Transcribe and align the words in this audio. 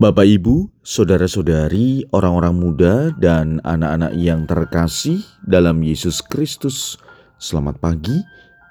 Bapak, 0.00 0.24
Ibu, 0.24 0.80
saudara-saudari, 0.80 2.08
orang-orang 2.16 2.56
muda, 2.56 3.12
dan 3.20 3.60
anak-anak 3.68 4.16
yang 4.16 4.48
terkasih 4.48 5.20
dalam 5.44 5.84
Yesus 5.84 6.24
Kristus, 6.24 6.96
selamat 7.36 7.76
pagi, 7.84 8.16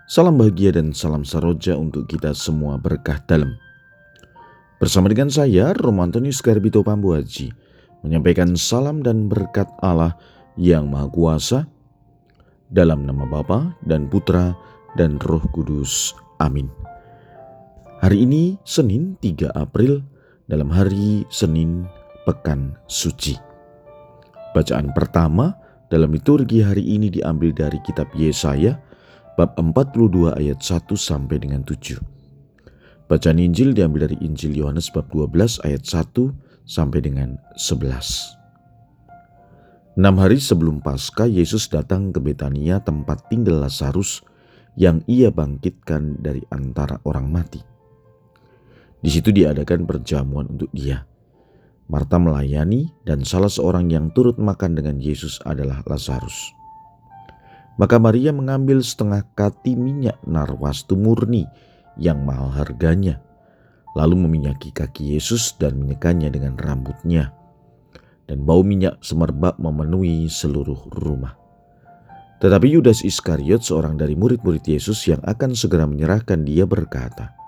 salam 0.10 0.42
bahagia, 0.42 0.73
dan 0.73 0.89
salam 0.89 1.21
saroja 1.21 1.78
untuk 1.78 2.10
kita 2.10 2.34
semua 2.34 2.81
berkah 2.81 3.21
dalam. 3.29 3.54
Bersama 4.81 5.05
dengan 5.05 5.29
saya, 5.29 5.70
Romantonius 5.78 6.42
Garbito 6.42 6.82
Pambuaji, 6.82 7.54
menyampaikan 8.02 8.57
salam 8.57 9.05
dan 9.05 9.30
berkat 9.30 9.70
Allah 9.86 10.18
yang 10.57 10.89
Maha 10.89 11.14
Kuasa, 11.14 11.70
dalam 12.73 13.05
nama 13.05 13.30
Bapa 13.30 13.77
dan 13.86 14.09
Putra 14.09 14.57
dan 14.98 15.21
Roh 15.21 15.46
Kudus. 15.54 16.09
Amin. 16.41 16.73
Hari 18.02 18.18
ini, 18.25 18.57
Senin 18.66 19.14
3 19.21 19.54
April 19.54 20.18
dalam 20.50 20.73
hari 20.73 21.29
Senin 21.29 21.85
Pekan 22.26 22.73
Suci. 22.90 23.38
Bacaan 24.57 24.90
pertama 24.98 25.53
dalam 25.94 26.09
liturgi 26.09 26.66
hari 26.66 26.81
ini 26.81 27.13
diambil 27.13 27.53
dari 27.53 27.77
kitab 27.85 28.09
Yesaya 28.17 28.81
bab 29.38 29.54
42 29.54 30.34
ayat 30.34 30.57
1 30.57 30.90
sampai 30.98 31.38
dengan 31.38 31.62
7. 31.62 32.02
Bacaan 33.05 33.38
Injil 33.38 33.77
diambil 33.77 34.09
dari 34.09 34.17
Injil 34.26 34.57
Yohanes 34.57 34.90
bab 34.90 35.05
12 35.13 35.62
ayat 35.70 35.85
1 35.85 36.17
sampai 36.66 36.99
dengan 37.05 37.38
11. 37.54 40.02
Enam 40.02 40.18
hari 40.18 40.41
sebelum 40.41 40.81
Paskah, 40.81 41.29
Yesus 41.29 41.70
datang 41.70 42.09
ke 42.09 42.18
Betania 42.18 42.81
tempat 42.81 43.29
tinggal 43.29 43.62
Lazarus 43.62 44.26
yang 44.73 45.05
ia 45.05 45.29
bangkitkan 45.29 46.18
dari 46.23 46.41
antara 46.49 46.98
orang 47.05 47.29
mati. 47.29 47.69
Di 48.99 49.08
situ 49.08 49.31
diadakan 49.31 49.88
perjamuan 49.88 50.52
untuk 50.52 50.67
dia. 50.76 51.07
Marta 51.90 52.21
melayani 52.21 52.91
dan 53.07 53.26
salah 53.26 53.49
seorang 53.49 53.90
yang 53.90 54.12
turut 54.13 54.37
makan 54.37 54.77
dengan 54.77 55.01
Yesus 55.01 55.41
adalah 55.48 55.82
Lazarus. 55.87 56.54
Maka 57.79 57.96
Maria 57.96 58.35
mengambil 58.35 58.84
setengah 58.84 59.24
kati 59.40 59.79
minyak 59.79 60.20
narwastu 60.27 60.99
murni 60.99 61.48
yang 61.96 62.27
mahal 62.27 62.51
harganya, 62.51 63.24
lalu 63.96 64.19
meminyaki 64.19 64.75
kaki 64.75 65.16
Yesus 65.16 65.56
dan 65.56 65.79
menyekannya 65.79 66.28
dengan 66.28 66.59
rambutnya. 66.59 67.31
Dan 68.28 68.46
bau 68.46 68.62
minyak 68.62 69.02
semerbak 69.02 69.57
memenuhi 69.57 70.29
seluruh 70.29 70.91
rumah. 70.91 71.40
Tetapi 72.44 72.68
Yudas 72.69 73.02
Iskariot, 73.02 73.66
seorang 73.66 73.97
dari 73.97 74.13
murid-murid 74.13 74.62
Yesus 74.62 75.02
yang 75.09 75.24
akan 75.25 75.57
segera 75.57 75.90
menyerahkan 75.90 76.46
dia 76.46 76.69
berkata, 76.69 77.38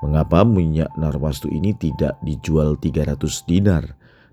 Mengapa 0.00 0.48
minyak 0.48 0.88
narwastu 0.96 1.52
ini 1.52 1.76
tidak 1.76 2.16
dijual 2.24 2.80
300 2.80 3.20
dinar 3.44 3.84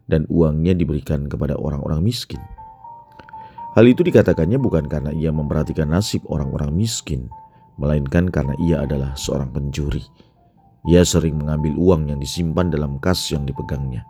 dan 0.08 0.24
uangnya 0.32 0.72
diberikan 0.72 1.28
kepada 1.28 1.60
orang-orang 1.60 2.08
miskin? 2.08 2.40
Hal 3.76 3.84
itu 3.86 4.02
dikatakannya 4.02 4.58
bukan 4.58 4.88
karena 4.88 5.12
ia 5.14 5.30
memperhatikan 5.30 5.92
nasib 5.92 6.26
orang-orang 6.32 6.74
miskin, 6.74 7.30
melainkan 7.78 8.32
karena 8.32 8.56
ia 8.64 8.82
adalah 8.82 9.14
seorang 9.14 9.54
pencuri. 9.54 10.02
Ia 10.88 11.04
sering 11.04 11.38
mengambil 11.38 11.76
uang 11.76 12.10
yang 12.16 12.20
disimpan 12.24 12.72
dalam 12.72 12.98
kas 12.98 13.28
yang 13.30 13.44
dipegangnya. 13.44 14.08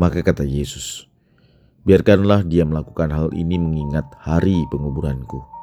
Maka 0.00 0.26
kata 0.26 0.42
Yesus, 0.42 1.06
"Biarkanlah 1.86 2.42
dia 2.42 2.66
melakukan 2.66 3.12
hal 3.14 3.28
ini 3.36 3.60
mengingat 3.60 4.10
hari 4.16 4.66
penguburanku." 4.72 5.53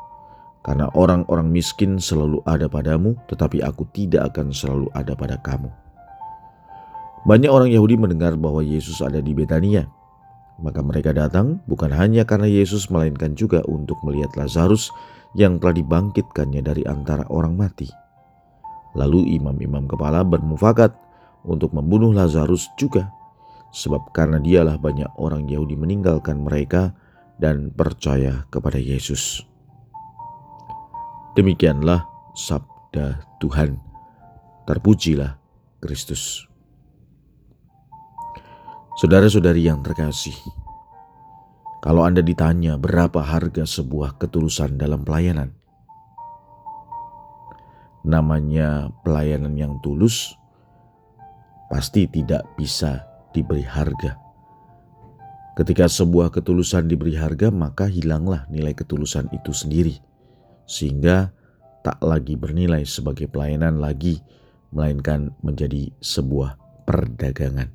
Karena 0.62 0.94
orang-orang 0.94 1.50
miskin 1.50 1.98
selalu 1.98 2.46
ada 2.46 2.70
padamu, 2.70 3.18
tetapi 3.26 3.66
aku 3.66 3.90
tidak 3.98 4.34
akan 4.34 4.54
selalu 4.54 4.88
ada 4.94 5.18
pada 5.18 5.42
kamu. 5.42 5.74
Banyak 7.26 7.50
orang 7.50 7.70
Yahudi 7.70 7.98
mendengar 7.98 8.38
bahwa 8.38 8.62
Yesus 8.62 9.02
ada 9.02 9.22
di 9.22 9.34
Betania. 9.34 9.90
Maka 10.62 10.86
mereka 10.86 11.14
datang 11.14 11.58
bukan 11.66 11.90
hanya 11.90 12.22
karena 12.26 12.46
Yesus, 12.46 12.94
melainkan 12.94 13.34
juga 13.34 13.66
untuk 13.66 13.98
melihat 14.06 14.30
Lazarus 14.38 14.94
yang 15.34 15.58
telah 15.58 15.74
dibangkitkannya 15.74 16.62
dari 16.62 16.86
antara 16.86 17.26
orang 17.34 17.58
mati. 17.58 17.90
Lalu 18.94 19.42
imam-imam 19.42 19.90
kepala 19.90 20.22
bermufakat 20.22 20.94
untuk 21.42 21.74
membunuh 21.74 22.14
Lazarus 22.14 22.70
juga, 22.78 23.10
sebab 23.74 24.14
karena 24.14 24.38
dialah 24.38 24.78
banyak 24.78 25.10
orang 25.18 25.50
Yahudi 25.50 25.74
meninggalkan 25.74 26.46
mereka 26.46 26.94
dan 27.42 27.74
percaya 27.74 28.46
kepada 28.54 28.78
Yesus. 28.78 29.51
Demikianlah 31.32 32.04
sabda 32.36 33.24
Tuhan. 33.40 33.80
Terpujilah 34.68 35.40
Kristus. 35.80 36.44
Saudara-saudari 39.00 39.64
yang 39.64 39.80
terkasih, 39.80 40.36
kalau 41.80 42.04
Anda 42.04 42.20
ditanya 42.20 42.76
berapa 42.76 43.24
harga 43.24 43.64
sebuah 43.64 44.20
ketulusan 44.20 44.76
dalam 44.76 45.08
pelayanan, 45.08 45.56
namanya 48.04 48.92
pelayanan 49.08 49.56
yang 49.56 49.80
tulus 49.80 50.36
pasti 51.72 52.12
tidak 52.12 52.44
bisa 52.60 53.08
diberi 53.32 53.64
harga. 53.64 54.20
Ketika 55.56 55.88
sebuah 55.88 56.28
ketulusan 56.36 56.92
diberi 56.92 57.16
harga, 57.16 57.48
maka 57.56 57.88
hilanglah 57.88 58.44
nilai 58.52 58.76
ketulusan 58.76 59.32
itu 59.32 59.56
sendiri 59.56 60.11
sehingga 60.66 61.34
tak 61.82 61.98
lagi 62.02 62.38
bernilai 62.38 62.86
sebagai 62.86 63.26
pelayanan 63.30 63.82
lagi, 63.82 64.22
melainkan 64.72 65.34
menjadi 65.44 65.92
sebuah 66.00 66.56
perdagangan. 66.88 67.74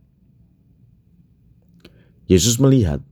Yesus 2.27 2.59
melihat 2.59 3.03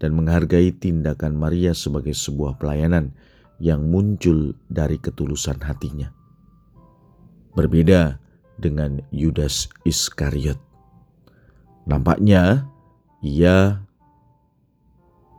dan 0.00 0.16
menghargai 0.16 0.72
tindakan 0.72 1.36
Maria 1.36 1.76
sebagai 1.76 2.16
sebuah 2.16 2.56
pelayanan 2.56 3.12
yang 3.60 3.86
muncul 3.88 4.56
dari 4.68 5.00
ketulusan 5.00 5.60
hatinya. 5.62 6.10
Berbeda 7.54 8.18
dengan 8.58 8.98
Yudas 9.14 9.70
Iskariot. 9.86 10.58
Nampaknya 11.84 12.66
ia 13.20 13.84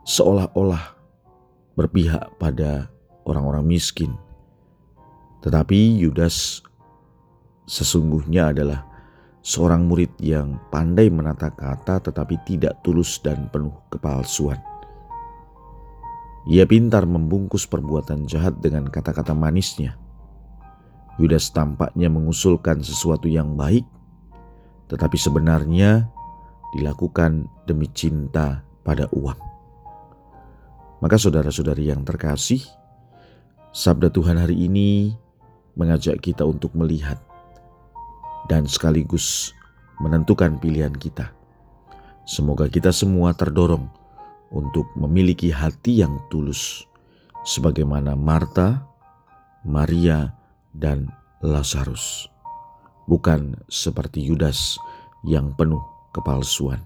seolah-olah 0.06 0.96
berpihak 1.74 2.30
pada 2.38 2.88
orang-orang 3.26 3.66
miskin. 3.66 4.14
Tetapi 5.42 6.00
Yudas 6.00 6.62
sesungguhnya 7.66 8.54
adalah 8.54 8.86
seorang 9.42 9.86
murid 9.86 10.14
yang 10.22 10.58
pandai 10.70 11.10
menata 11.10 11.50
kata 11.50 12.02
tetapi 12.02 12.38
tidak 12.46 12.82
tulus 12.86 13.18
dan 13.20 13.50
penuh 13.50 13.74
kepalsuan. 13.90 14.58
Ia 16.46 16.62
pintar 16.62 17.10
membungkus 17.10 17.66
perbuatan 17.66 18.30
jahat 18.30 18.62
dengan 18.62 18.86
kata-kata 18.86 19.34
manisnya. 19.34 19.98
Yudas 21.18 21.50
tampaknya 21.50 22.06
mengusulkan 22.06 22.86
sesuatu 22.86 23.26
yang 23.26 23.58
baik, 23.58 23.82
tetapi 24.86 25.18
sebenarnya 25.18 26.06
dilakukan 26.70 27.50
demi 27.66 27.90
cinta 27.90 28.62
pada 28.86 29.10
uang. 29.10 29.40
Maka 31.02 31.18
saudara-saudari 31.18 31.90
yang 31.90 32.06
terkasih, 32.06 32.62
Sabda 33.76 34.08
Tuhan 34.08 34.40
hari 34.40 34.56
ini 34.72 35.12
mengajak 35.76 36.24
kita 36.24 36.48
untuk 36.48 36.72
melihat 36.72 37.20
dan 38.48 38.64
sekaligus 38.64 39.52
menentukan 40.00 40.56
pilihan 40.56 40.96
kita. 40.96 41.28
Semoga 42.24 42.72
kita 42.72 42.88
semua 42.88 43.36
terdorong 43.36 43.84
untuk 44.48 44.88
memiliki 44.96 45.52
hati 45.52 46.00
yang 46.00 46.24
tulus, 46.32 46.88
sebagaimana 47.44 48.16
Marta, 48.16 48.80
Maria, 49.60 50.32
dan 50.72 51.12
Lazarus, 51.44 52.32
bukan 53.04 53.60
seperti 53.68 54.24
Yudas 54.24 54.80
yang 55.20 55.52
penuh 55.52 55.84
kepalsuan. 56.16 56.80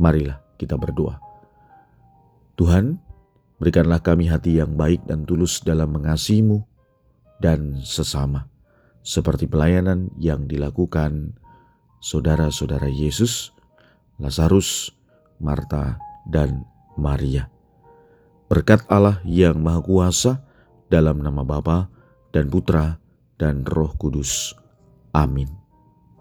Marilah 0.00 0.40
kita 0.56 0.80
berdoa. 0.80 1.20
Tuhan, 2.56 3.09
Berikanlah 3.60 4.00
kami 4.00 4.32
hati 4.32 4.56
yang 4.56 4.72
baik 4.72 5.04
dan 5.04 5.28
tulus 5.28 5.60
dalam 5.60 5.92
mengasihimu 5.92 6.64
dan 7.44 7.76
sesama, 7.84 8.48
seperti 9.04 9.44
pelayanan 9.44 10.08
yang 10.16 10.48
dilakukan 10.48 11.36
saudara-saudara 12.00 12.88
Yesus, 12.88 13.52
Lazarus, 14.16 14.96
Marta, 15.36 16.00
dan 16.24 16.64
Maria. 16.96 17.52
Berkat 18.48 18.88
Allah 18.88 19.20
yang 19.28 19.60
Maha 19.60 19.84
Kuasa 19.84 20.32
dalam 20.88 21.20
nama 21.20 21.44
Bapa 21.44 21.92
dan 22.32 22.48
Putra 22.48 22.96
dan 23.36 23.68
Roh 23.68 23.92
Kudus. 23.92 24.56
Amin. 25.12 25.59